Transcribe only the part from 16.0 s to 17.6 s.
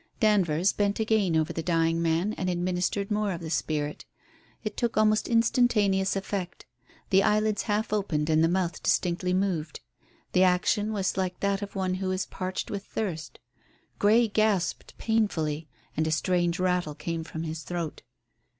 a strange rattle came from